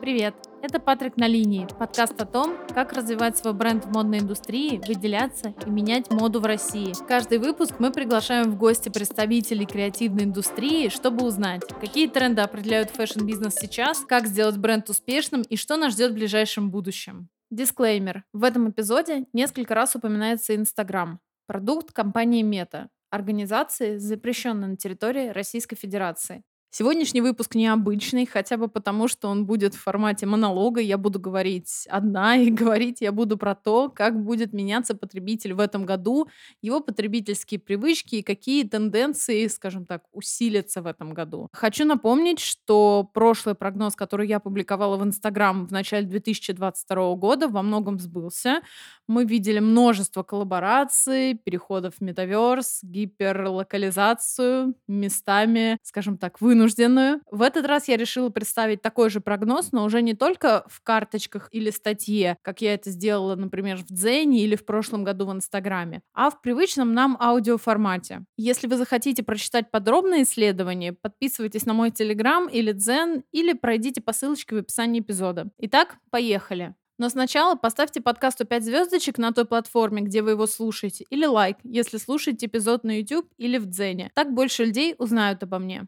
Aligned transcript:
Привет! 0.00 0.34
Это 0.62 0.80
Патрик 0.80 1.18
на 1.18 1.26
линии, 1.26 1.68
подкаст 1.78 2.18
о 2.22 2.24
том, 2.24 2.56
как 2.74 2.94
развивать 2.94 3.36
свой 3.36 3.52
бренд 3.52 3.84
в 3.84 3.92
модной 3.92 4.20
индустрии, 4.20 4.80
выделяться 4.88 5.54
и 5.66 5.68
менять 5.68 6.10
моду 6.10 6.40
в 6.40 6.46
России. 6.46 6.94
Каждый 7.06 7.36
выпуск 7.36 7.74
мы 7.78 7.92
приглашаем 7.92 8.50
в 8.50 8.56
гости 8.56 8.88
представителей 8.88 9.66
креативной 9.66 10.24
индустрии, 10.24 10.88
чтобы 10.88 11.26
узнать, 11.26 11.64
какие 11.82 12.08
тренды 12.08 12.40
определяют 12.40 12.88
фэшн-бизнес 12.88 13.56
сейчас, 13.56 14.00
как 14.00 14.26
сделать 14.26 14.56
бренд 14.56 14.88
успешным 14.88 15.42
и 15.42 15.56
что 15.56 15.76
нас 15.76 15.92
ждет 15.92 16.12
в 16.12 16.14
ближайшем 16.14 16.70
будущем. 16.70 17.28
Дисклеймер. 17.50 18.24
В 18.32 18.44
этом 18.44 18.70
эпизоде 18.70 19.26
несколько 19.34 19.74
раз 19.74 19.96
упоминается 19.96 20.56
Инстаграм, 20.56 21.20
продукт 21.46 21.92
компании 21.92 22.40
Мета, 22.40 22.88
организации, 23.10 23.98
запрещенной 23.98 24.68
на 24.68 24.76
территории 24.76 25.28
Российской 25.28 25.76
Федерации. 25.76 26.42
Сегодняшний 26.72 27.20
выпуск 27.20 27.56
необычный, 27.56 28.26
хотя 28.26 28.56
бы 28.56 28.68
потому, 28.68 29.08
что 29.08 29.26
он 29.26 29.44
будет 29.44 29.74
в 29.74 29.80
формате 29.82 30.24
монолога. 30.26 30.80
Я 30.80 30.98
буду 30.98 31.18
говорить 31.18 31.88
одна, 31.90 32.36
и 32.36 32.48
говорить 32.62 33.00
я 33.00 33.10
буду 33.10 33.36
про 33.36 33.56
то, 33.56 33.88
как 33.90 34.22
будет 34.22 34.52
меняться 34.52 34.94
потребитель 34.94 35.54
в 35.54 35.58
этом 35.58 35.84
году, 35.84 36.28
его 36.62 36.78
потребительские 36.78 37.58
привычки 37.58 38.16
и 38.16 38.22
какие 38.22 38.62
тенденции, 38.62 39.48
скажем 39.48 39.84
так, 39.84 40.04
усилятся 40.12 40.80
в 40.80 40.86
этом 40.86 41.12
году. 41.12 41.48
Хочу 41.52 41.84
напомнить, 41.84 42.38
что 42.38 43.10
прошлый 43.14 43.56
прогноз, 43.56 43.96
который 43.96 44.28
я 44.28 44.38
публиковала 44.38 44.96
в 44.96 45.02
Инстаграм 45.02 45.66
в 45.66 45.72
начале 45.72 46.06
2022 46.06 47.16
года, 47.16 47.48
во 47.48 47.62
многом 47.62 47.98
сбылся. 47.98 48.60
Мы 49.08 49.24
видели 49.24 49.58
множество 49.58 50.22
коллабораций, 50.22 51.34
переходов 51.34 51.94
в 51.98 52.00
метаверс, 52.00 52.78
гиперлокализацию, 52.84 54.76
местами, 54.86 55.76
скажем 55.82 56.16
так, 56.16 56.40
вынужденную 56.40 56.59
вынужденную. 56.60 57.20
В 57.30 57.42
этот 57.42 57.66
раз 57.66 57.88
я 57.88 57.96
решила 57.96 58.28
представить 58.28 58.82
такой 58.82 59.10
же 59.10 59.20
прогноз, 59.20 59.72
но 59.72 59.84
уже 59.84 60.02
не 60.02 60.14
только 60.14 60.64
в 60.68 60.82
карточках 60.82 61.48
или 61.52 61.70
статье, 61.70 62.36
как 62.42 62.60
я 62.60 62.74
это 62.74 62.90
сделала, 62.90 63.34
например, 63.34 63.78
в 63.78 63.86
Дзене 63.86 64.42
или 64.44 64.56
в 64.56 64.64
прошлом 64.66 65.02
году 65.04 65.26
в 65.26 65.32
Инстаграме, 65.32 66.02
а 66.12 66.30
в 66.30 66.40
привычном 66.42 66.92
нам 66.92 67.16
аудиоформате. 67.20 68.24
Если 68.36 68.66
вы 68.66 68.76
захотите 68.76 69.22
прочитать 69.22 69.70
подробное 69.70 70.22
исследование, 70.22 70.92
подписывайтесь 70.92 71.64
на 71.64 71.72
мой 71.72 71.90
Телеграм 71.90 72.46
или 72.48 72.72
Дзен, 72.72 73.22
или 73.32 73.54
пройдите 73.54 74.02
по 74.02 74.12
ссылочке 74.12 74.54
в 74.56 74.58
описании 74.58 75.00
эпизода. 75.00 75.48
Итак, 75.58 75.96
поехали. 76.10 76.74
Но 77.00 77.08
сначала 77.08 77.54
поставьте 77.54 78.02
подкасту 78.02 78.44
5 78.44 78.62
звездочек 78.62 79.16
на 79.16 79.32
той 79.32 79.46
платформе, 79.46 80.02
где 80.02 80.20
вы 80.20 80.32
его 80.32 80.46
слушаете, 80.46 81.06
или 81.08 81.24
лайк, 81.24 81.56
если 81.64 81.96
слушаете 81.96 82.44
эпизод 82.44 82.84
на 82.84 82.98
YouTube 82.98 83.26
или 83.38 83.56
в 83.56 83.64
Дзене. 83.64 84.10
Так 84.14 84.34
больше 84.34 84.66
людей 84.66 84.96
узнают 84.98 85.42
обо 85.42 85.58
мне. 85.58 85.86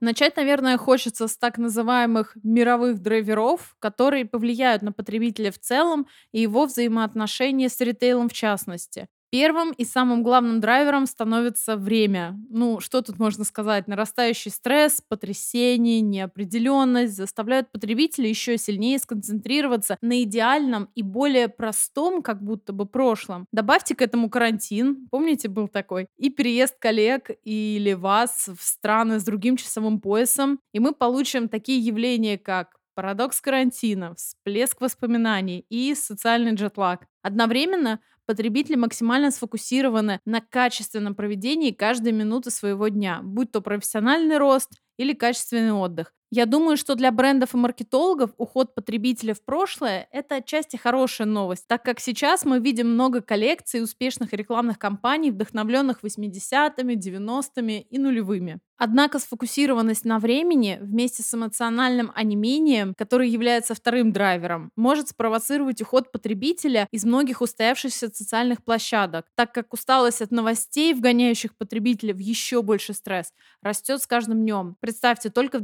Начать, 0.00 0.36
наверное, 0.36 0.76
хочется 0.76 1.28
с 1.28 1.36
так 1.36 1.56
называемых 1.56 2.36
мировых 2.42 3.00
драйверов, 3.00 3.76
которые 3.78 4.24
повлияют 4.24 4.82
на 4.82 4.90
потребителя 4.90 5.52
в 5.52 5.60
целом 5.60 6.08
и 6.32 6.40
его 6.40 6.66
взаимоотношения 6.66 7.68
с 7.68 7.80
ритейлом 7.80 8.28
в 8.28 8.32
частности. 8.32 9.06
Первым 9.30 9.70
и 9.70 9.84
самым 9.84 10.24
главным 10.24 10.60
драйвером 10.60 11.06
становится 11.06 11.76
время. 11.76 12.36
Ну, 12.50 12.80
что 12.80 13.00
тут 13.00 13.20
можно 13.20 13.44
сказать? 13.44 13.86
Нарастающий 13.86 14.50
стресс, 14.50 15.00
потрясение, 15.08 16.00
неопределенность 16.00 17.14
заставляют 17.14 17.70
потребителя 17.70 18.28
еще 18.28 18.58
сильнее 18.58 18.98
сконцентрироваться 18.98 19.96
на 20.02 20.24
идеальном 20.24 20.88
и 20.96 21.02
более 21.02 21.48
простом, 21.48 22.22
как 22.22 22.42
будто 22.42 22.72
бы 22.72 22.86
прошлом. 22.86 23.46
Добавьте 23.52 23.94
к 23.94 24.02
этому 24.02 24.28
карантин, 24.30 25.06
помните, 25.12 25.48
был 25.48 25.68
такой, 25.68 26.08
и 26.16 26.28
переезд 26.28 26.76
коллег 26.80 27.30
или 27.44 27.92
вас 27.92 28.48
в 28.48 28.60
страны 28.60 29.20
с 29.20 29.24
другим 29.24 29.56
часовым 29.56 30.00
поясом, 30.00 30.58
и 30.72 30.80
мы 30.80 30.92
получим 30.92 31.48
такие 31.48 31.78
явления, 31.78 32.36
как 32.36 32.80
парадокс 32.94 33.40
карантина, 33.40 34.14
всплеск 34.14 34.80
воспоминаний 34.80 35.64
и 35.70 35.94
социальный 35.94 36.54
джетлаг. 36.54 37.06
Одновременно 37.22 38.00
потребители 38.30 38.76
максимально 38.76 39.32
сфокусированы 39.32 40.20
на 40.24 40.40
качественном 40.40 41.16
проведении 41.16 41.72
каждой 41.72 42.12
минуты 42.12 42.52
своего 42.52 42.86
дня, 42.86 43.18
будь 43.24 43.50
то 43.50 43.60
профессиональный 43.60 44.38
рост 44.38 44.70
или 44.98 45.14
качественный 45.14 45.72
отдых. 45.72 46.14
Я 46.32 46.46
думаю, 46.46 46.76
что 46.76 46.94
для 46.94 47.10
брендов 47.10 47.54
и 47.54 47.56
маркетологов 47.56 48.30
уход 48.36 48.72
потребителя 48.76 49.34
в 49.34 49.42
прошлое– 49.44 50.06
это 50.12 50.36
отчасти 50.36 50.76
хорошая 50.76 51.26
новость, 51.26 51.66
так 51.66 51.82
как 51.82 51.98
сейчас 51.98 52.44
мы 52.44 52.60
видим 52.60 52.88
много 52.88 53.20
коллекций 53.20 53.82
успешных 53.82 54.32
рекламных 54.32 54.78
кампаний, 54.78 55.32
вдохновленных 55.32 56.04
80-ми, 56.04 56.94
90-ми 56.94 57.80
и 57.80 57.98
нулевыми. 57.98 58.60
Однако 58.82 59.18
сфокусированность 59.18 60.06
на 60.06 60.18
времени 60.18 60.78
вместе 60.80 61.22
с 61.22 61.34
эмоциональным 61.34 62.10
онемением, 62.14 62.94
который 62.94 63.28
является 63.28 63.74
вторым 63.74 64.10
драйвером, 64.10 64.70
может 64.74 65.08
спровоцировать 65.08 65.82
уход 65.82 66.10
потребителя 66.10 66.88
из 66.90 67.04
многих 67.04 67.42
устоявшихся 67.42 68.08
социальных 68.08 68.64
площадок, 68.64 69.26
так 69.34 69.52
как 69.52 69.74
усталость 69.74 70.22
от 70.22 70.30
новостей, 70.30 70.94
вгоняющих 70.94 71.58
потребителя 71.58 72.14
в 72.14 72.18
еще 72.20 72.62
больше 72.62 72.94
стресс, 72.94 73.34
растет 73.60 74.00
с 74.00 74.06
каждым 74.06 74.40
днем. 74.40 74.76
Представьте, 74.80 75.28
только 75.28 75.58
в 75.58 75.62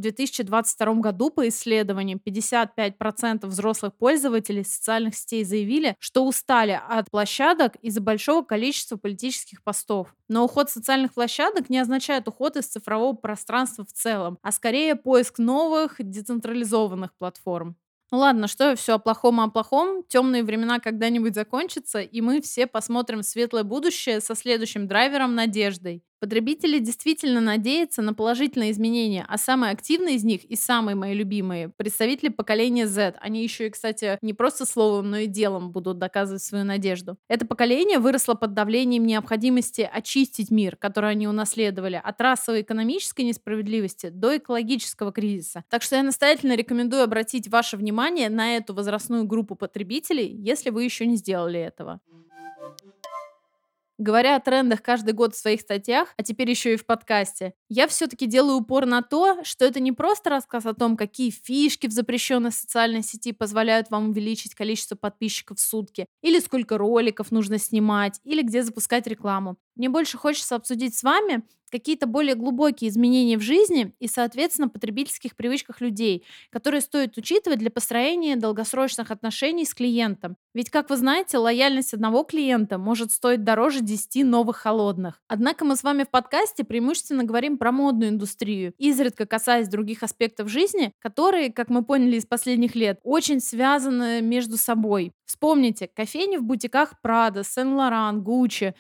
2022 0.62 0.94
году 1.03 1.31
по 1.31 1.49
исследованиям 1.49 2.21
55% 2.25 3.47
взрослых 3.47 3.94
пользователей 3.97 4.65
социальных 4.65 5.15
сетей 5.15 5.44
заявили, 5.44 5.97
что 5.99 6.27
устали 6.27 6.81
от 6.89 7.11
площадок 7.11 7.77
из-за 7.77 8.00
большого 8.00 8.44
количества 8.44 8.97
политических 8.97 9.62
постов. 9.62 10.15
Но 10.28 10.45
уход 10.45 10.71
социальных 10.71 11.15
площадок 11.15 11.71
не 11.71 11.78
означает 11.78 12.28
уход 12.28 12.56
из 12.56 12.66
цифрового 12.66 13.15
пространства 13.15 13.84
в 13.84 13.93
целом, 13.93 14.39
а 14.43 14.53
скорее 14.53 14.97
поиск 14.97 15.39
новых 15.39 15.97
децентрализованных 15.99 17.15
платформ. 17.19 17.77
Ну 18.12 18.19
ладно, 18.19 18.47
что 18.47 18.77
все 18.77 18.95
о 18.95 18.99
плохом 18.99 19.41
о 19.41 19.49
плохом. 19.49 20.05
Темные 20.09 20.45
времена 20.45 20.78
когда-нибудь 20.78 21.34
закончатся, 21.34 22.00
и 22.00 22.21
мы 22.21 22.41
все 22.41 22.69
посмотрим 22.69 23.22
светлое 23.22 23.65
будущее 23.65 24.21
со 24.21 24.37
следующим 24.37 24.87
драйвером 24.87 25.34
надеждой. 25.34 26.05
Потребители 26.19 26.78
действительно 26.78 27.43
надеются 27.43 28.00
на 28.00 28.15
положительные 28.15 28.71
изменения, 28.71 29.27
а 29.28 29.37
самые 29.37 29.72
активные 29.72 30.16
из 30.16 30.25
них 30.25 30.44
и 30.44 30.56
самые 30.56 30.94
мои 30.94 31.12
любимые– 31.12 31.69
представители 31.77 32.28
поколения 32.28 32.87
Z. 32.87 33.16
Они 33.21 33.43
еще 33.43 33.66
и, 33.66 33.71
кстати, 33.71 34.19
не 34.22 34.32
просто 34.32 34.65
словом, 34.65 35.10
но 35.10 35.19
и 35.19 35.27
делом 35.27 35.72
будут 35.72 35.99
доказывать 35.99 36.43
свою 36.43 36.65
надежду. 36.65 37.19
Это 37.28 37.44
поколение 37.44 37.99
выросло 37.99 38.32
под 38.32 38.54
давлением 38.54 39.04
необходимости 39.04 39.88
очистить 39.93 40.50
мир, 40.50 40.77
который 40.77 41.10
они 41.10 41.28
унаследовали, 41.28 42.00
от 42.03 42.19
расовой 42.21 42.62
экономической 42.62 43.22
несправедливости 43.22 44.09
до 44.09 44.38
экологического 44.38 45.12
кризиса. 45.12 45.65
Так 45.69 45.83
что 45.83 45.97
я 45.97 46.03
настоятельно 46.03 46.56
рекомендую 46.56 47.03
обратить 47.03 47.48
ваше 47.48 47.77
внимание 47.77 48.31
на 48.31 48.56
эту 48.56 48.72
возрастную 48.72 49.25
группу 49.25 49.54
потребителей, 49.54 50.34
если 50.34 50.71
вы 50.71 50.84
еще 50.84 51.04
не 51.04 51.16
сделали 51.16 51.60
этого. 51.60 52.00
Говоря 53.99 54.37
о 54.37 54.41
трендах 54.41 54.83
каждый 54.83 55.15
год 55.15 55.34
в 55.34 55.39
своих 55.39 55.62
статьях, 55.62 56.12
а 56.19 56.23
теперь 56.23 56.51
еще 56.51 56.75
и 56.75 56.77
в 56.77 56.84
подкасте, 56.84 57.55
я 57.71 57.89
все-таки 57.89 58.27
делаю 58.27 58.59
упор 58.59 58.84
на 58.84 59.01
то, 59.01 59.43
что 59.43 59.65
это 59.65 59.81
не 59.81 59.91
просто 59.93 60.29
рассказ 60.29 60.67
о 60.67 60.75
том, 60.75 60.99
какие 60.99 61.31
фишки 61.31 61.87
в 61.87 61.93
запрещенной 61.93 62.53
социальной 62.53 63.03
сети 63.03 63.33
позволяют 63.33 63.91
вам 63.91 64.11
увеличить 64.11 64.55
количество 64.55 64.97
подписчиков 64.97 65.59
в 65.59 65.62
сутки, 65.62 66.07
или 66.21 66.41
сколько 66.41 66.77
роликов 66.77 67.31
нужно 67.31 67.59
снимать, 67.59 68.21
или 68.25 68.43
где 68.43 68.62
запускать 68.62 69.07
рекламу. 69.07 69.57
Мне 69.77 69.89
больше 69.89 70.19
хочется 70.19 70.57
обсудить 70.57 70.97
с 70.97 71.03
вами 71.03 71.43
какие-то 71.71 72.07
более 72.07 72.35
глубокие 72.35 72.91
изменения 72.91 73.37
в 73.39 73.43
жизни 73.43 73.93
и, 73.99 74.09
соответственно, 74.09 74.69
потребительских 74.69 75.37
привычках 75.37 75.81
людей, 75.81 76.25
которые 76.51 76.81
стоит 76.81 77.17
учитывать 77.17 77.59
для 77.59 77.71
построения 77.71 78.37
долгосрочных 78.37 79.11
отношений 79.11 79.65
с 79.65 79.75
клиентом. 79.75 80.37
Ведь, 80.55 80.71
как 80.71 80.91
вы 80.91 80.97
знаете, 80.97 81.39
лояльность 81.39 81.93
одного 81.93 82.23
клиента 82.23 82.79
может 82.79 83.13
стоить 83.13 83.45
дороже 83.45 83.81
10 83.81 84.25
новых 84.25 84.57
холодных. 84.57 85.21
Однако 85.29 85.65
мы 85.65 85.77
с 85.77 85.83
вами 85.83 86.05
в 86.05 86.11
подкасте 86.11 86.65
преимущественно 86.65 87.25
говорим 87.25 87.59
про 87.59 87.73
модную 87.73 88.11
индустрию, 88.11 88.73
изредка 88.79 89.27
касаясь 89.27 89.69
других 89.69 90.03
аспектов 90.03 90.49
жизни, 90.49 90.93
которые, 90.99 91.53
как 91.53 91.69
мы 91.69 91.84
поняли 91.84 92.17
из 92.17 92.27
последних 92.27 92.75
лет, 92.75 93.01
очень 93.03 93.41
связаны 93.41 94.22
между 94.22 94.57
собой. 94.57 95.13
Вспомните, 95.27 95.91
кофейни 95.93 96.37
в 96.37 96.45
бутиках 96.45 96.95
Prada, 97.05 97.45
Сен-Лоран, 97.45 98.22
Гуччи, 98.22 98.75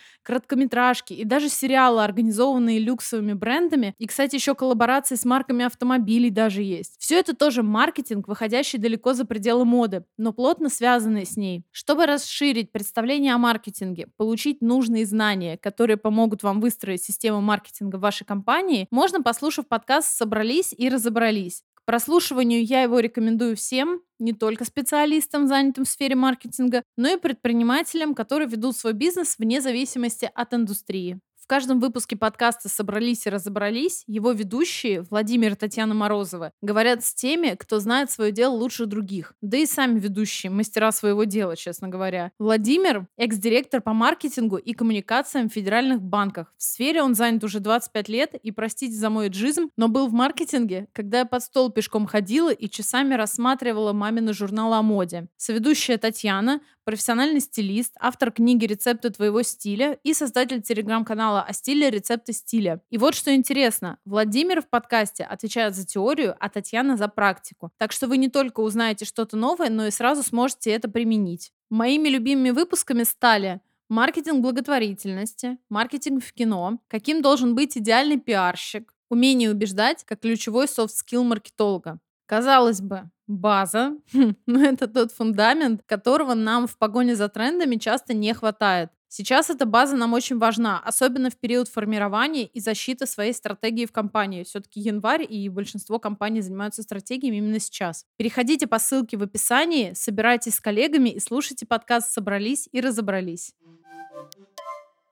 короткометражки 0.86 1.12
и 1.12 1.24
даже 1.24 1.48
сериалы, 1.48 2.04
организованные 2.04 2.78
люксовыми 2.78 3.32
брендами. 3.32 3.94
И, 3.98 4.06
кстати, 4.06 4.36
еще 4.36 4.54
коллаборации 4.54 5.14
с 5.14 5.24
марками 5.24 5.64
автомобилей 5.64 6.30
даже 6.30 6.62
есть. 6.62 6.96
Все 6.98 7.18
это 7.18 7.34
тоже 7.34 7.62
маркетинг, 7.62 8.28
выходящий 8.28 8.78
далеко 8.78 9.12
за 9.12 9.24
пределы 9.24 9.64
моды, 9.64 10.04
но 10.16 10.32
плотно 10.32 10.68
связанный 10.68 11.26
с 11.26 11.36
ней. 11.36 11.64
Чтобы 11.72 12.06
расширить 12.06 12.72
представление 12.72 13.34
о 13.34 13.38
маркетинге, 13.38 14.08
получить 14.16 14.60
нужные 14.60 15.06
знания, 15.06 15.58
которые 15.58 15.96
помогут 15.96 16.42
вам 16.42 16.60
выстроить 16.60 17.02
систему 17.02 17.40
маркетинга 17.40 17.96
в 17.96 18.00
вашей 18.00 18.24
компании, 18.24 18.86
можно, 18.90 19.22
послушав 19.22 19.66
подкаст 19.66 20.16
«Собрались 20.16 20.74
и 20.76 20.88
разобрались» 20.88 21.64
прослушиванию 21.86 22.64
я 22.64 22.82
его 22.82 23.00
рекомендую 23.00 23.56
всем, 23.56 24.02
не 24.18 24.32
только 24.34 24.64
специалистам, 24.64 25.46
занятым 25.46 25.84
в 25.84 25.88
сфере 25.88 26.16
маркетинга, 26.16 26.82
но 26.96 27.08
и 27.08 27.16
предпринимателям, 27.18 28.14
которые 28.14 28.48
ведут 28.48 28.76
свой 28.76 28.92
бизнес 28.92 29.36
вне 29.38 29.60
зависимости 29.62 30.30
от 30.34 30.54
индустрии. 30.54 31.20
В 31.46 31.48
каждом 31.48 31.78
выпуске 31.78 32.16
подкаста 32.16 32.68
«Собрались 32.68 33.24
и 33.24 33.30
разобрались» 33.30 34.02
его 34.08 34.32
ведущие, 34.32 35.02
Владимир 35.02 35.52
и 35.52 35.54
Татьяна 35.54 35.94
Морозова, 35.94 36.50
говорят 36.60 37.04
с 37.04 37.14
теми, 37.14 37.54
кто 37.56 37.78
знает 37.78 38.10
свое 38.10 38.32
дело 38.32 38.54
лучше 38.54 38.86
других. 38.86 39.32
Да 39.42 39.56
и 39.56 39.64
сами 39.64 40.00
ведущие, 40.00 40.50
мастера 40.50 40.90
своего 40.90 41.22
дела, 41.22 41.54
честно 41.54 41.86
говоря. 41.86 42.32
Владимир– 42.40 43.06
экс-директор 43.16 43.80
по 43.80 43.92
маркетингу 43.92 44.56
и 44.56 44.72
коммуникациям 44.72 45.48
в 45.48 45.52
федеральных 45.52 46.02
банках. 46.02 46.52
В 46.56 46.64
сфере 46.64 47.00
он 47.00 47.14
занят 47.14 47.44
уже 47.44 47.60
25 47.60 48.08
лет, 48.08 48.34
и, 48.34 48.50
простите 48.50 48.94
за 48.94 49.08
мой 49.08 49.28
джизм, 49.28 49.70
но 49.76 49.86
был 49.86 50.08
в 50.08 50.12
маркетинге, 50.12 50.88
когда 50.92 51.20
я 51.20 51.26
под 51.26 51.44
стол 51.44 51.70
пешком 51.70 52.08
ходила 52.08 52.52
и 52.52 52.68
часами 52.68 53.14
рассматривала 53.14 53.92
мамины 53.92 54.32
журналы 54.32 54.74
о 54.74 54.82
моде. 54.82 55.28
Соведущая 55.36 55.96
Татьяна 55.96 56.60
профессиональный 56.86 57.40
стилист, 57.40 57.96
автор 57.98 58.30
книги 58.30 58.64
«Рецепты 58.64 59.10
твоего 59.10 59.42
стиля» 59.42 59.98
и 60.04 60.14
создатель 60.14 60.62
телеграм-канала 60.62 61.42
о 61.42 61.52
стиле 61.52 61.90
«Рецепты 61.90 62.32
стиля». 62.32 62.80
И 62.90 62.96
вот 62.96 63.16
что 63.16 63.34
интересно, 63.34 63.98
Владимир 64.04 64.62
в 64.62 64.68
подкасте 64.68 65.24
отвечает 65.24 65.74
за 65.74 65.84
теорию, 65.84 66.36
а 66.38 66.48
Татьяна 66.48 66.96
за 66.96 67.08
практику. 67.08 67.72
Так 67.76 67.90
что 67.90 68.06
вы 68.06 68.18
не 68.18 68.28
только 68.28 68.60
узнаете 68.60 69.04
что-то 69.04 69.36
новое, 69.36 69.68
но 69.68 69.88
и 69.88 69.90
сразу 69.90 70.22
сможете 70.22 70.70
это 70.70 70.88
применить. 70.88 71.50
Моими 71.70 72.08
любимыми 72.08 72.50
выпусками 72.50 73.02
стали 73.02 73.60
маркетинг 73.88 74.40
благотворительности, 74.40 75.58
маркетинг 75.68 76.24
в 76.24 76.32
кино, 76.32 76.78
каким 76.86 77.20
должен 77.20 77.56
быть 77.56 77.76
идеальный 77.76 78.20
пиарщик, 78.20 78.94
умение 79.10 79.50
убеждать 79.50 80.04
как 80.04 80.20
ключевой 80.20 80.68
софт-скилл 80.68 81.24
маркетолога. 81.24 81.98
Казалось 82.26 82.80
бы, 82.80 83.10
база, 83.26 83.96
но 84.46 84.64
это 84.64 84.88
тот 84.88 85.12
фундамент, 85.12 85.82
которого 85.86 86.34
нам 86.34 86.66
в 86.66 86.76
погоне 86.76 87.16
за 87.16 87.28
трендами 87.28 87.76
часто 87.76 88.14
не 88.14 88.34
хватает. 88.34 88.90
Сейчас 89.08 89.50
эта 89.50 89.66
база 89.66 89.96
нам 89.96 90.12
очень 90.12 90.36
важна, 90.36 90.80
особенно 90.84 91.30
в 91.30 91.36
период 91.36 91.68
формирования 91.68 92.44
и 92.44 92.60
защиты 92.60 93.06
своей 93.06 93.32
стратегии 93.32 93.86
в 93.86 93.92
компании. 93.92 94.42
Все-таки 94.42 94.80
январь, 94.80 95.24
и 95.26 95.48
большинство 95.48 95.98
компаний 95.98 96.40
занимаются 96.40 96.82
стратегиями 96.82 97.36
именно 97.36 97.60
сейчас. 97.60 98.04
Переходите 98.16 98.66
по 98.66 98.78
ссылке 98.78 99.16
в 99.16 99.22
описании, 99.22 99.92
собирайтесь 99.94 100.56
с 100.56 100.60
коллегами 100.60 101.10
и 101.10 101.20
слушайте 101.20 101.66
подкаст 101.66 102.12
«Собрались 102.12 102.68
и 102.72 102.80
разобрались». 102.80 103.54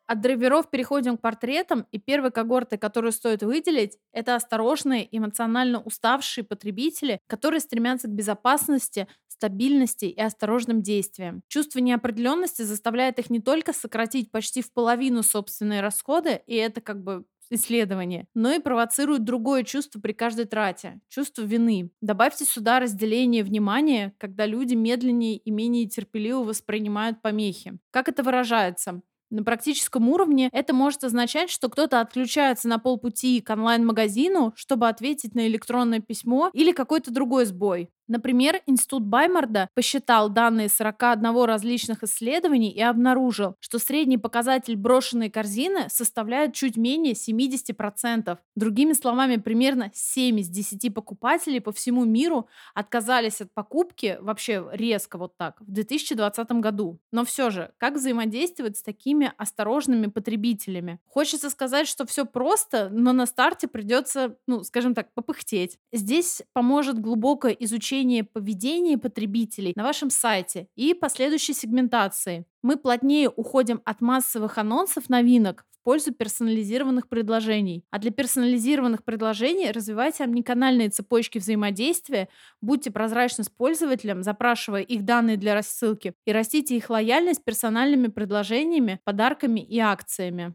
От 0.07 0.21
драйверов 0.21 0.71
переходим 0.71 1.17
к 1.17 1.23
портретам, 1.23 1.87
и 1.91 1.99
первой 1.99 2.31
когортой, 2.31 2.79
которую 2.79 3.13
стоит 3.13 3.43
выделить, 3.43 3.99
это 4.13 4.35
осторожные, 4.35 5.09
эмоционально 5.17 5.81
уставшие 5.81 6.45
потребители, 6.45 7.21
которые 7.27 7.61
стремятся 7.61 8.09
к 8.09 8.13
безопасности, 8.13 9.09
стабильности 9.29 10.07
и 10.07 10.21
осторожным 10.21 10.83
действиям. 10.83 11.43
Чувство 11.49 11.79
неопределенности 11.81 12.63
заставляет 12.63 13.19
их 13.19 13.31
не 13.31 13.41
только 13.41 13.73
сократить 13.73 14.31
почти 14.31 14.63
в 14.63 14.73
половину 14.73 15.23
собственные 15.23 15.81
расходы, 15.81 16.43
и 16.47 16.55
это 16.55 16.81
как 16.81 17.03
бы 17.03 17.25
исследование, 17.51 18.27
но 18.35 18.53
и 18.53 18.59
провоцирует 18.59 19.25
другое 19.25 19.65
чувство 19.65 20.01
при 20.01 20.13
каждой 20.13 20.47
трате– 20.47 21.01
чувство 21.09 21.43
вины. 21.43 21.91
Добавьте 22.01 22.45
сюда 22.45 22.81
разделение 22.81 23.45
внимания, 23.45 24.15
когда 24.19 24.47
люди 24.47 24.75
медленнее 24.75 25.37
и 25.37 25.51
менее 25.51 25.87
терпеливо 25.87 26.43
воспринимают 26.43 27.23
помехи. 27.23 27.79
Как 27.91 28.09
это 28.09 28.23
выражается? 28.23 29.03
На 29.31 29.43
практическом 29.43 30.09
уровне 30.09 30.49
это 30.53 30.73
может 30.75 31.03
означать, 31.05 31.51
что 31.51 31.69
кто-то 31.69 32.01
отключается 32.01 32.69
на 32.69 32.79
полпути 32.79 33.41
к 33.41 33.51
онлайн-магазину, 33.51 34.53
чтобы 34.57 34.89
ответить 34.89 35.35
на 35.35 35.47
электронное 35.47 36.01
письмо 36.01 36.51
или 36.53 36.73
какой-то 36.73 37.11
другой 37.11 37.47
сбой. 37.47 37.91
Например, 38.07 38.61
Институт 38.67 39.05
Баймарда 39.05 39.69
посчитал 39.75 40.29
данные 40.29 40.69
41 40.69 41.45
различных 41.45 42.03
исследований 42.03 42.71
и 42.71 42.83
обнаружил, 42.83 43.57
что 43.61 43.79
средний 43.79 44.19
показатель 44.19 44.77
брошенной 44.77 45.31
корзины 45.31 45.89
составляет 45.89 46.53
чуть 46.53 46.77
менее 46.77 47.15
70%. 47.15 48.37
Другими 48.57 48.93
словами, 48.93 49.37
примерно 49.37 49.91
7 49.95 50.41
из 50.41 50.49
10 50.49 50.93
покупателей 50.93 51.61
по 51.61 51.73
всему 51.73 52.05
миру 52.05 52.47
отказались 52.75 53.41
от 53.41 53.53
покупки 53.55 54.19
вообще 54.21 54.67
резко 54.73 55.17
вот 55.17 55.37
так 55.39 55.61
в 55.61 55.71
2020 55.71 56.51
году. 56.53 56.99
Но 57.11 57.25
все 57.25 57.49
же, 57.49 57.73
как 57.79 57.95
взаимодействовать 57.95 58.77
с 58.77 58.83
такими 58.83 59.33
осторожными 59.39 60.09
потребителями? 60.09 61.01
Хочется 61.07 61.49
сказать, 61.49 61.89
что 61.89 62.05
все 62.07 62.27
просто, 62.27 62.91
но 62.91 63.13
на 63.13 63.25
старте 63.25 63.67
придется, 63.67 64.37
ну, 64.47 64.63
скажем 64.63 64.95
так, 64.95 65.15
попыхтеть. 65.15 65.79
Здесь 65.91 66.43
поможет 66.53 66.99
глубокое 66.99 67.53
изучение 67.53 67.94
изучение 67.95 68.25
поведения 68.25 68.99
потребителей 68.99 69.73
на 69.77 69.85
вашем 69.85 70.11
сайте 70.11 70.69
и 70.75 70.95
последующей 70.95 71.55
сегментации. 71.55 72.45
Мы 72.63 72.77
плотнее 72.77 73.29
уходим 73.29 73.81
от 73.85 74.01
массовых 74.01 74.59
анонсов 74.59 75.09
новинок 75.09 75.65
в 75.71 75.85
пользу 75.85 76.13
персонализированных 76.13 77.09
предложений. 77.09 77.85
А 77.91 77.99
для 77.99 78.11
персонализированных 78.11 79.05
предложений 79.05 79.73
развивайте 79.73 80.25
омниканальные 80.25 80.89
цепочки 80.89 81.39
взаимодействия, 81.39 82.29
будьте 82.61 82.91
прозрачны 82.91 83.45
с 83.45 83.49
пользователем, 83.49 84.23
запрашивая 84.23 84.83
их 84.83 85.05
данные 85.05 85.37
для 85.37 85.55
рассылки, 85.55 86.15
и 86.25 86.33
растите 86.33 86.77
их 86.77 86.91
лояльность 86.91 87.45
персональными 87.45 88.09
предложениями, 88.09 89.01
подарками 89.05 89.61
и 89.61 89.79
акциями. 89.79 90.55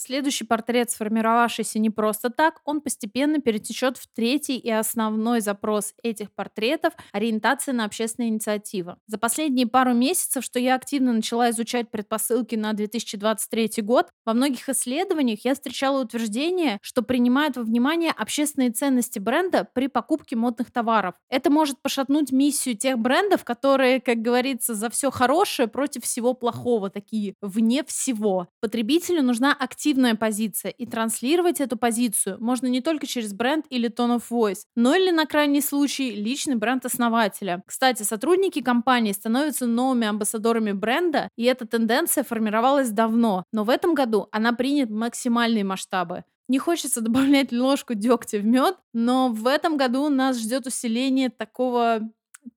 Следующий 0.00 0.44
портрет, 0.44 0.92
сформировавшийся 0.92 1.80
не 1.80 1.90
просто 1.90 2.30
так, 2.30 2.60
он 2.64 2.80
постепенно 2.80 3.40
перетечет 3.40 3.96
в 3.96 4.06
третий 4.06 4.56
и 4.56 4.70
основной 4.70 5.40
запрос 5.40 5.92
этих 6.04 6.30
портретов– 6.30 6.92
ориентация 7.12 7.74
на 7.74 7.84
общественные 7.84 8.28
инициативы. 8.28 8.94
За 9.08 9.18
последние 9.18 9.66
пару 9.66 9.94
месяцев, 9.94 10.44
что 10.44 10.60
я 10.60 10.76
активно 10.76 11.12
начала 11.12 11.50
изучать 11.50 11.90
предпосылки 11.90 12.54
на 12.54 12.74
2023 12.74 13.82
год, 13.82 14.06
во 14.24 14.34
многих 14.34 14.68
исследованиях 14.68 15.40
я 15.44 15.54
встречала 15.54 16.00
утверждение, 16.00 16.78
что 16.80 17.02
принимают 17.02 17.56
во 17.56 17.64
внимание 17.64 18.12
общественные 18.12 18.70
ценности 18.70 19.18
бренда 19.18 19.66
при 19.74 19.88
покупке 19.88 20.36
модных 20.36 20.70
товаров. 20.70 21.16
Это 21.28 21.50
может 21.50 21.82
пошатнуть 21.82 22.30
миссию 22.30 22.76
тех 22.76 23.00
брендов, 23.00 23.42
которые, 23.42 24.00
как 24.00 24.18
говорится, 24.18 24.76
за 24.76 24.90
все 24.90 25.10
хорошее 25.10 25.66
против 25.66 26.04
всего 26.04 26.34
плохого, 26.34 26.88
такие 26.88 27.34
вне 27.42 27.82
всего. 27.82 28.46
Потребителю 28.60 29.24
нужна 29.24 29.52
активность 29.52 29.87
активная 29.88 30.14
позиция, 30.16 30.70
и 30.70 30.84
транслировать 30.84 31.62
эту 31.62 31.78
позицию 31.78 32.36
можно 32.40 32.66
не 32.66 32.82
только 32.82 33.06
через 33.06 33.32
бренд 33.32 33.64
или 33.70 33.88
tone 33.88 34.18
of 34.18 34.24
voice, 34.30 34.58
но 34.76 34.94
или 34.94 35.10
на 35.10 35.24
крайний 35.24 35.62
случай 35.62 36.10
личный 36.10 36.56
бренд 36.56 36.84
основателя. 36.84 37.62
Кстати, 37.66 38.02
сотрудники 38.02 38.60
компании 38.60 39.12
становятся 39.12 39.66
новыми 39.66 40.06
амбассадорами 40.06 40.72
бренда, 40.72 41.30
и 41.36 41.44
эта 41.44 41.66
тенденция 41.66 42.22
формировалась 42.22 42.90
давно, 42.90 43.44
но 43.50 43.64
в 43.64 43.70
этом 43.70 43.94
году 43.94 44.28
она 44.30 44.52
принят 44.52 44.90
максимальные 44.90 45.64
масштабы. 45.64 46.24
Не 46.48 46.58
хочется 46.58 47.00
добавлять 47.08 47.50
ложку 47.50 47.94
дегтя 47.94 48.40
в 48.40 48.44
мед, 48.44 48.76
но 48.92 49.30
в 49.30 49.46
этом 49.46 49.78
году 49.78 50.10
нас 50.10 50.38
ждет 50.38 50.66
усиление 50.66 51.30
такого 51.30 52.00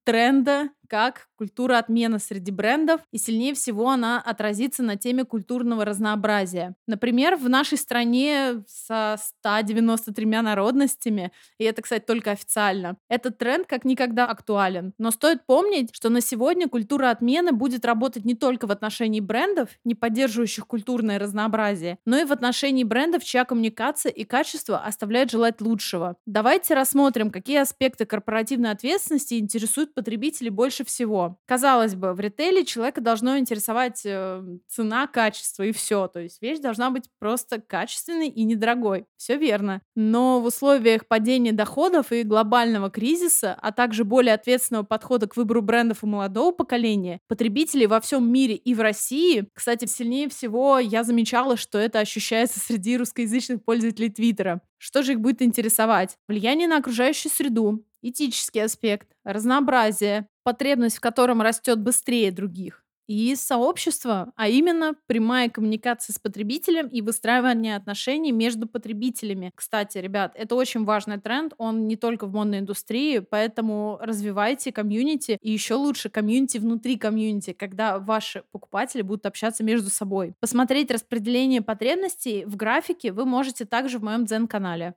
тренда, 0.03 0.70
как 0.91 1.29
культура 1.38 1.77
отмены 1.77 2.19
среди 2.19 2.51
брендов, 2.51 3.00
и 3.13 3.17
сильнее 3.17 3.53
всего 3.53 3.89
она 3.89 4.19
отразится 4.19 4.83
на 4.83 4.98
теме 4.98 5.24
культурного 5.24 5.86
разнообразия. 5.86 6.75
Например, 6.86 7.38
в 7.38 7.48
нашей 7.48 7.77
стране 7.77 8.62
со 8.67 9.15
193 9.39 10.25
народностями, 10.25 11.31
и 11.57 11.63
это, 11.63 11.81
кстати, 11.81 12.03
только 12.05 12.31
официально, 12.31 12.98
этот 13.07 13.38
тренд 13.38 13.67
как 13.67 13.86
никогда 13.86 14.25
актуален. 14.25 14.93
Но 14.98 15.12
стоит 15.12 15.45
помнить, 15.45 15.95
что 15.95 16.10
на 16.10 16.19
сегодня 16.19 16.67
культура 16.67 17.10
отмены 17.10 17.53
будет 17.53 17.86
работать 17.86 18.25
не 18.25 18.36
только 18.36 18.67
в 18.67 18.71
отношении 18.71 19.21
брендов, 19.21 19.69
не 19.86 19.95
поддерживающих 19.95 20.67
культурное 20.67 21.19
разнообразие, 21.19 22.00
но 22.05 22.17
и 22.17 22.25
в 22.25 22.33
отношении 22.33 22.83
брендов, 22.83 23.24
чья 23.24 23.45
коммуникация 23.45 24.12
и 24.12 24.25
качество 24.25 24.79
оставляют 24.79 25.31
желать 25.31 25.62
лучшего. 25.62 26.17
Давайте 26.25 26.74
рассмотрим, 26.74 27.31
какие 27.31 27.60
аспекты 27.60 28.05
корпоративной 28.05 28.71
ответственности 28.71 29.36
интересуют 29.39 29.93
потребителей 29.93 30.50
больше 30.50 30.81
больше 30.82 30.84
всего. 30.84 31.38
Казалось 31.46 31.96
бы, 31.96 32.14
в 32.14 32.20
ритейле 32.20 32.66
человека 32.66 33.02
должно 33.02 33.38
интересовать 33.38 34.02
э, 34.06 34.44
цена, 34.68 35.08
качество 35.08 35.64
и 35.64 35.72
все. 35.72 36.08
То 36.08 36.20
есть 36.20 36.42
вещь 36.42 36.60
должна 36.60 36.90
быть 36.90 37.06
просто 37.20 37.62
качественной 37.62 38.28
и 38.28 38.44
недорогой. 38.44 39.06
Все 39.18 39.38
верно. 39.38 39.82
Но 39.96 40.42
в 40.42 40.46
условиях 40.46 41.08
падения 41.08 41.52
доходов 41.52 42.12
и 42.12 42.24
глобального 42.24 42.90
кризиса, 42.90 43.58
а 43.62 43.72
также 43.72 44.04
более 44.04 44.34
ответственного 44.34 44.84
подхода 44.84 45.28
к 45.28 45.38
выбору 45.38 45.62
брендов 45.62 46.04
у 46.04 46.08
молодого 46.08 46.52
поколения, 46.52 47.20
потребители 47.28 47.86
во 47.86 48.00
всем 48.00 48.32
мире 48.32 48.56
и 48.56 48.74
в 48.74 48.82
России, 48.82 49.48
кстати, 49.54 49.86
сильнее 49.86 50.28
всего 50.30 50.80
я 50.80 51.04
замечала, 51.04 51.58
что 51.58 51.78
это 51.78 52.00
ощущается 52.00 52.60
среди 52.60 52.98
русскоязычных 52.98 53.64
пользователей 53.64 54.10
Твиттера. 54.10 54.62
Что 54.78 55.04
же 55.04 55.14
их 55.14 55.20
будет 55.20 55.42
интересовать? 55.42 56.18
Влияние 56.28 56.68
на 56.68 56.78
окружающую 56.78 57.32
среду, 57.32 57.86
этический 58.01 58.62
аспект, 58.62 59.10
разнообразие, 59.24 60.27
потребность 60.43 60.98
в 60.98 61.01
котором 61.01 61.41
растет 61.41 61.79
быстрее 61.79 62.31
других, 62.31 62.84
и 63.12 63.36
сообщество, 63.36 64.31
а 64.36 64.48
именно 64.48 64.93
прямая 65.05 65.50
коммуникация 65.50 66.13
с 66.13 66.20
потребителем 66.20 66.88
и 66.88 67.01
выстраивание 67.01 67.75
отношений 67.75 68.31
между 68.31 68.67
потребителями. 68.67 69.51
Кстати, 69.53 69.98
ребят, 69.98 70.34
это 70.36 70.55
очень 70.55 70.86
важный 70.86 71.20
тренд, 71.20 71.53
он 71.58 71.88
не 71.88 71.98
только 71.98 72.25
в 72.25 72.31
модной 72.31 72.60
индустрии, 72.60 73.20
поэтому 73.20 73.98
развивайте 74.01 74.72
комьюнити 74.72 75.38
и 75.41 75.51
еще 75.51 75.75
лучше 75.75 76.10
комьюнити 76.10 76.58
внутри 76.58 76.98
комьюнити, 76.98 77.51
когда 77.51 78.00
ваши 78.00 78.43
покупатели 78.51 79.01
будут 79.01 79.25
общаться 79.25 79.63
между 79.63 79.89
собой. 79.89 80.34
Посмотреть 80.39 80.89
распределение 80.89 81.62
потребностей 81.62 82.46
в 82.46 82.55
графике 82.55 83.12
вы 83.12 83.25
можете 83.25 83.65
также 83.65 84.00
в 84.00 84.03
моем 84.03 84.25
Дзен-канале. 84.25 84.96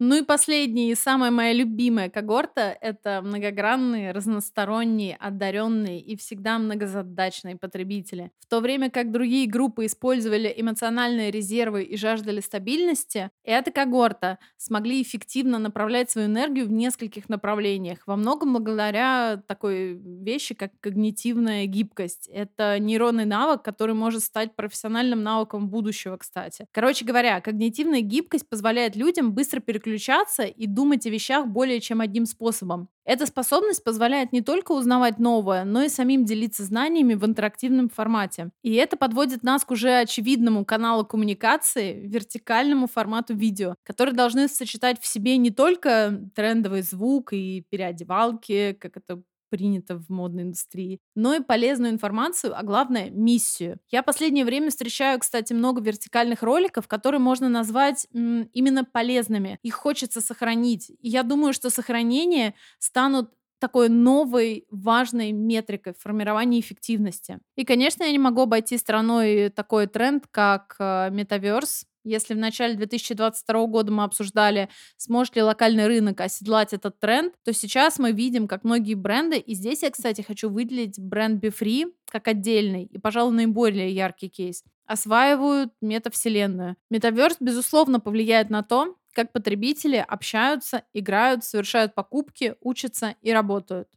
Ну 0.00 0.16
и 0.16 0.22
последняя 0.22 0.90
и 0.90 0.94
самая 0.96 1.30
моя 1.30 1.52
любимая 1.52 2.10
когорта– 2.10 2.76
это 2.80 3.22
многогранные, 3.22 4.10
разносторонние, 4.10 5.16
одаренные 5.16 6.00
и 6.00 6.16
всегда 6.16 6.58
многозадачные 6.58 7.56
потребители. 7.56 8.32
В 8.40 8.46
то 8.48 8.60
время 8.60 8.90
как 8.90 9.12
другие 9.12 9.48
группы 9.48 9.86
использовали 9.86 10.52
эмоциональные 10.56 11.30
резервы 11.30 11.84
и 11.84 11.96
жаждали 11.96 12.40
стабильности, 12.40 13.30
эта 13.44 13.70
когорта 13.70 14.38
смогли 14.56 15.00
эффективно 15.00 15.58
направлять 15.58 16.10
свою 16.10 16.26
энергию 16.26 16.66
в 16.66 16.72
нескольких 16.72 17.28
направлениях, 17.28 18.00
во 18.06 18.16
многом 18.16 18.52
благодаря 18.54 19.40
такой 19.46 19.94
вещи, 19.94 20.54
как 20.54 20.72
когнитивная 20.80 21.66
гибкость. 21.66 22.28
Это 22.32 22.78
нейронный 22.80 23.26
навык, 23.26 23.62
который 23.62 23.94
может 23.94 24.22
стать 24.24 24.56
профессиональным 24.56 25.22
навыком 25.22 25.68
будущего, 25.68 26.16
кстати. 26.16 26.66
Короче 26.72 27.04
говоря, 27.04 27.40
когнитивная 27.40 28.00
гибкость 28.00 28.48
позволяет 28.48 28.96
людям 28.96 29.32
быстро 29.32 29.60
переключаться 29.60 29.83
переключаться 29.84 30.44
и 30.44 30.66
думать 30.66 31.06
о 31.06 31.10
вещах 31.10 31.46
более 31.46 31.80
чем 31.80 32.00
одним 32.00 32.26
способом. 32.26 32.88
Эта 33.04 33.26
способность 33.26 33.84
позволяет 33.84 34.32
не 34.32 34.40
только 34.40 34.72
узнавать 34.72 35.18
новое, 35.18 35.64
но 35.64 35.82
и 35.82 35.90
самим 35.90 36.24
делиться 36.24 36.64
знаниями 36.64 37.14
в 37.14 37.24
интерактивном 37.26 37.90
формате. 37.90 38.50
И 38.62 38.74
это 38.74 38.96
подводит 38.96 39.42
нас 39.42 39.64
к 39.64 39.70
уже 39.70 39.98
очевидному 39.98 40.64
каналу 40.64 41.04
коммуникации, 41.04 42.06
вертикальному 42.06 42.86
формату 42.86 43.34
видео, 43.34 43.74
которые 43.84 44.14
должны 44.14 44.48
сочетать 44.48 45.00
в 45.00 45.06
себе 45.06 45.36
не 45.36 45.50
только 45.50 46.18
трендовый 46.34 46.80
звук 46.80 47.34
и 47.34 47.66
переодевалки, 47.68 48.76
как 48.80 48.96
это 48.96 49.22
принято 49.54 49.96
в 49.96 50.08
модной 50.08 50.42
индустрии, 50.42 50.98
но 51.14 51.32
и 51.34 51.40
полезную 51.40 51.92
информацию, 51.92 52.58
а 52.58 52.64
главное 52.64 53.08
миссию. 53.10 53.78
Я 53.88 54.02
последнее 54.02 54.44
время 54.44 54.70
встречаю, 54.70 55.20
кстати, 55.20 55.52
много 55.52 55.80
вертикальных 55.80 56.42
роликов, 56.42 56.88
которые 56.88 57.20
можно 57.20 57.48
назвать 57.48 58.08
м, 58.12 58.48
именно 58.52 58.84
полезными. 58.84 59.60
Их 59.62 59.74
хочется 59.74 60.20
сохранить. 60.20 60.90
И 60.90 61.08
я 61.08 61.22
думаю, 61.22 61.52
что 61.52 61.70
сохранение 61.70 62.54
станут 62.80 63.30
такой 63.60 63.88
новой 63.88 64.66
важной 64.70 65.32
метрикой 65.32 65.94
формирования 65.98 66.58
эффективности. 66.60 67.38
И, 67.56 67.64
конечно, 67.64 68.02
я 68.02 68.10
не 68.12 68.18
могу 68.18 68.42
обойти 68.42 68.76
стороной 68.76 69.48
такой 69.50 69.86
тренд, 69.86 70.24
как 70.30 70.76
э, 70.80 71.10
метаверс, 71.10 71.86
если 72.04 72.34
в 72.34 72.38
начале 72.38 72.74
2022 72.74 73.66
года 73.66 73.90
мы 73.92 74.04
обсуждали, 74.04 74.68
сможет 74.96 75.36
ли 75.36 75.42
локальный 75.42 75.86
рынок 75.86 76.20
оседлать 76.20 76.72
этот 76.72 77.00
тренд, 77.00 77.34
то 77.44 77.52
сейчас 77.52 77.98
мы 77.98 78.12
видим, 78.12 78.46
как 78.46 78.64
многие 78.64 78.94
бренды, 78.94 79.38
и 79.38 79.54
здесь 79.54 79.82
я, 79.82 79.90
кстати, 79.90 80.22
хочу 80.22 80.48
выделить 80.50 80.98
бренд 80.98 81.42
BeFree 81.42 81.92
как 82.10 82.28
отдельный 82.28 82.84
и, 82.84 82.98
пожалуй, 82.98 83.34
наиболее 83.34 83.90
яркий 83.90 84.28
кейс, 84.28 84.62
осваивают 84.86 85.72
метавселенную. 85.80 86.76
Метаверс, 86.90 87.36
безусловно, 87.40 87.98
повлияет 88.00 88.50
на 88.50 88.62
то, 88.62 88.96
как 89.12 89.32
потребители 89.32 89.96
общаются, 89.96 90.84
играют, 90.92 91.44
совершают 91.44 91.94
покупки, 91.94 92.56
учатся 92.60 93.14
и 93.22 93.32
работают. 93.32 93.88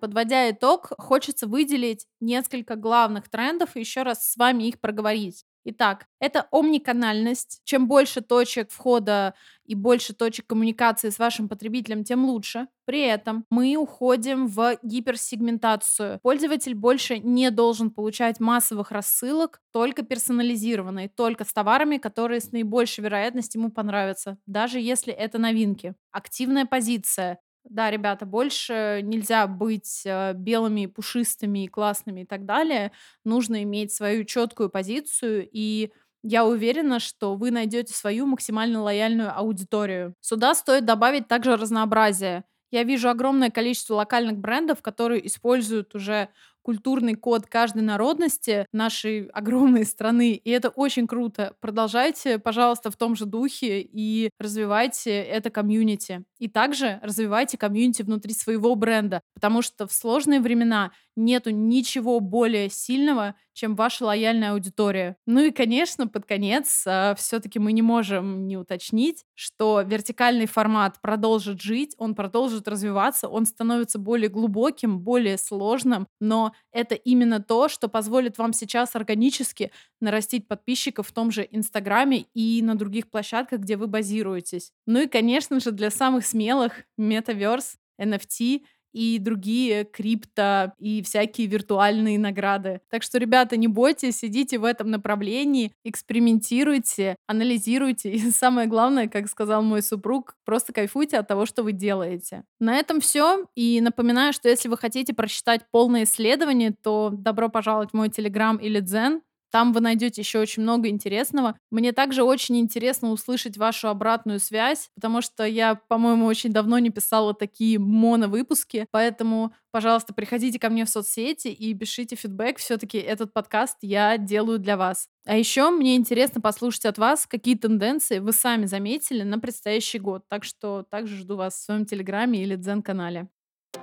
Подводя 0.00 0.48
итог, 0.50 0.92
хочется 0.98 1.48
выделить 1.48 2.06
несколько 2.20 2.76
главных 2.76 3.28
трендов 3.28 3.76
и 3.76 3.80
еще 3.80 4.02
раз 4.02 4.30
с 4.30 4.36
вами 4.36 4.64
их 4.64 4.80
проговорить. 4.80 5.44
Итак, 5.70 6.06
это 6.18 6.48
омниканальность. 6.50 7.60
Чем 7.64 7.88
больше 7.88 8.22
точек 8.22 8.70
входа 8.70 9.34
и 9.66 9.74
больше 9.74 10.14
точек 10.14 10.46
коммуникации 10.46 11.10
с 11.10 11.18
вашим 11.18 11.46
потребителем, 11.46 12.04
тем 12.04 12.24
лучше. 12.24 12.68
При 12.86 13.02
этом 13.02 13.44
мы 13.50 13.76
уходим 13.76 14.46
в 14.46 14.78
гиперсегментацию. 14.82 16.20
Пользователь 16.22 16.74
больше 16.74 17.18
не 17.18 17.50
должен 17.50 17.90
получать 17.90 18.40
массовых 18.40 18.90
рассылок, 18.92 19.60
только 19.70 20.02
персонализированные, 20.02 21.10
только 21.10 21.44
с 21.44 21.52
товарами, 21.52 21.98
которые 21.98 22.40
с 22.40 22.50
наибольшей 22.50 23.04
вероятностью 23.04 23.60
ему 23.60 23.70
понравятся, 23.70 24.38
даже 24.46 24.80
если 24.80 25.12
это 25.12 25.36
новинки. 25.36 25.94
Активная 26.12 26.64
позиция. 26.64 27.40
Да, 27.64 27.90
ребята, 27.90 28.24
больше 28.24 29.00
нельзя 29.04 29.46
быть 29.46 30.02
э, 30.06 30.32
белыми, 30.34 30.86
пушистыми, 30.86 31.66
классными 31.66 32.22
и 32.22 32.24
так 32.26 32.46
далее. 32.46 32.92
Нужно 33.24 33.62
иметь 33.62 33.92
свою 33.92 34.24
четкую 34.24 34.70
позицию 34.70 35.48
и 35.52 35.92
я 36.24 36.44
уверена, 36.44 36.98
что 36.98 37.36
вы 37.36 37.50
найдете 37.52 37.94
свою 37.94 38.26
максимально 38.26 38.82
лояльную 38.82 39.36
аудиторию. 39.36 40.14
Сюда 40.20 40.54
стоит 40.54 40.84
добавить 40.84 41.28
также 41.28 41.56
разнообразие. 41.56 42.44
Я 42.72 42.82
вижу 42.82 43.08
огромное 43.08 43.50
количество 43.50 43.94
локальных 43.94 44.36
брендов, 44.38 44.82
которые 44.82 45.24
используют 45.26 45.94
уже 45.94 46.28
культурный 46.68 47.14
код 47.14 47.46
каждой 47.46 47.80
народности 47.80 48.66
нашей 48.72 49.28
огромной 49.28 49.86
страны. 49.86 50.32
И 50.32 50.50
это 50.50 50.68
очень 50.68 51.06
круто. 51.06 51.54
Продолжайте, 51.60 52.38
пожалуйста, 52.38 52.90
в 52.90 52.96
том 52.98 53.16
же 53.16 53.24
духе 53.24 53.80
и 53.80 54.28
развивайте 54.38 55.12
это 55.12 55.48
комьюнити. 55.48 56.24
И 56.38 56.46
также 56.46 57.00
развивайте 57.02 57.56
комьюнити 57.56 58.02
внутри 58.02 58.34
своего 58.34 58.74
бренда, 58.74 59.22
потому 59.32 59.62
что 59.62 59.86
в 59.86 59.92
сложные 59.92 60.40
времена 60.40 60.92
нету 61.16 61.50
ничего 61.50 62.20
более 62.20 62.68
сильного, 62.68 63.34
чем 63.52 63.74
ваша 63.74 64.04
лояльная 64.04 64.52
аудитория. 64.52 65.16
Ну 65.26 65.40
и, 65.40 65.50
конечно, 65.50 66.06
под 66.06 66.26
конец 66.26 66.84
э, 66.86 67.14
все-таки 67.16 67.58
мы 67.58 67.72
не 67.72 67.82
можем 67.82 68.46
не 68.46 68.56
уточнить, 68.56 69.24
что 69.34 69.82
вертикальный 69.84 70.46
формат 70.46 71.00
продолжит 71.00 71.60
жить, 71.60 71.94
он 71.98 72.14
продолжит 72.14 72.68
развиваться, 72.68 73.28
он 73.28 73.46
становится 73.46 73.98
более 73.98 74.28
глубоким, 74.28 75.00
более 75.00 75.38
сложным, 75.38 76.06
но 76.20 76.52
это 76.72 76.94
именно 76.94 77.40
то, 77.40 77.68
что 77.68 77.88
позволит 77.88 78.38
вам 78.38 78.52
сейчас 78.52 78.94
органически 78.96 79.70
нарастить 80.00 80.48
подписчиков 80.48 81.08
в 81.08 81.12
том 81.12 81.30
же 81.30 81.46
Инстаграме 81.50 82.26
и 82.34 82.62
на 82.62 82.74
других 82.76 83.10
площадках, 83.10 83.60
где 83.60 83.76
вы 83.76 83.86
базируетесь. 83.86 84.72
Ну 84.86 85.02
и, 85.02 85.06
конечно 85.06 85.60
же, 85.60 85.72
для 85.72 85.90
самых 85.90 86.26
смелых 86.26 86.84
Metaverse, 86.98 87.76
NFT— 88.00 88.62
и 88.92 89.18
другие 89.18 89.84
крипто 89.84 90.72
и 90.78 91.02
всякие 91.02 91.46
виртуальные 91.46 92.18
награды. 92.18 92.80
Так 92.90 93.02
что, 93.02 93.18
ребята, 93.18 93.56
не 93.56 93.68
бойтесь, 93.68 94.24
идите 94.24 94.58
в 94.58 94.64
этом 94.64 94.90
направлении, 94.90 95.72
экспериментируйте, 95.84 97.16
анализируйте 97.26 98.10
и 98.12 98.30
самое 98.30 98.66
главное, 98.66 99.08
как 99.08 99.28
сказал 99.28 99.62
мой 99.62 99.82
супруг, 99.82 100.34
просто 100.44 100.72
кайфуйте 100.72 101.18
от 101.18 101.28
того, 101.28 101.46
что 101.46 101.62
вы 101.62 101.72
делаете. 101.72 102.44
На 102.60 102.76
этом 102.76 103.00
все. 103.00 103.46
И 103.54 103.80
напоминаю, 103.80 104.32
что 104.32 104.48
если 104.48 104.68
вы 104.68 104.76
хотите 104.76 105.14
прочитать 105.14 105.62
полное 105.70 106.04
исследование, 106.04 106.74
то 106.82 107.10
добро 107.12 107.48
пожаловать 107.48 107.90
в 107.90 107.94
мой 107.94 108.08
телеграм 108.08 108.56
или 108.56 108.80
дзен. 108.80 109.22
Там 109.50 109.72
вы 109.72 109.80
найдете 109.80 110.20
еще 110.20 110.38
очень 110.40 110.62
много 110.62 110.88
интересного. 110.88 111.56
Мне 111.70 111.92
также 111.92 112.22
очень 112.22 112.58
интересно 112.58 113.10
услышать 113.10 113.56
вашу 113.56 113.88
обратную 113.88 114.40
связь, 114.40 114.90
потому 114.94 115.22
что 115.22 115.44
я, 115.44 115.74
по-моему, 115.74 116.26
очень 116.26 116.52
давно 116.52 116.78
не 116.78 116.90
писала 116.90 117.34
такие 117.34 117.78
моновыпуски, 117.78 118.86
поэтому, 118.90 119.52
пожалуйста, 119.70 120.12
приходите 120.14 120.58
ко 120.58 120.68
мне 120.68 120.84
в 120.84 120.90
соцсети 120.90 121.48
и 121.48 121.74
пишите 121.74 122.16
фидбэк. 122.16 122.58
Все-таки 122.58 122.98
этот 122.98 123.32
подкаст 123.32 123.78
я 123.82 124.18
делаю 124.18 124.58
для 124.58 124.76
вас. 124.76 125.08
А 125.26 125.36
еще 125.36 125.70
мне 125.70 125.96
интересно 125.96 126.40
послушать 126.40 126.86
от 126.86 126.98
вас, 126.98 127.26
какие 127.26 127.54
тенденции 127.56 128.18
вы 128.18 128.32
сами 128.32 128.66
заметили 128.66 129.22
на 129.22 129.38
предстоящий 129.38 129.98
год. 129.98 130.24
Так 130.28 130.44
что 130.44 130.84
также 130.90 131.16
жду 131.16 131.36
вас 131.36 131.54
в 131.54 131.64
своем 131.64 131.84
телеграме 131.86 132.42
или 132.42 132.56
дзен-канале. 132.56 133.28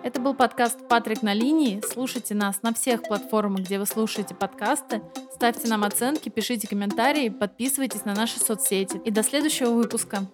Это 0.03 0.21
был 0.21 0.33
подкаст 0.33 0.87
«Патрик 0.87 1.21
на 1.21 1.33
линии». 1.33 1.81
Слушайте 1.87 2.35
нас 2.35 2.61
на 2.61 2.73
всех 2.73 3.03
платформах, 3.03 3.61
где 3.61 3.79
вы 3.79 3.85
слушаете 3.85 4.35
подкасты. 4.35 5.01
Ставьте 5.33 5.67
нам 5.67 5.83
оценки, 5.83 6.29
пишите 6.29 6.67
комментарии, 6.67 7.29
подписывайтесь 7.29 8.05
на 8.05 8.13
наши 8.13 8.39
соцсети. 8.39 9.01
И 9.03 9.11
до 9.11 9.23
следующего 9.23 9.71
выпуска. 9.71 10.25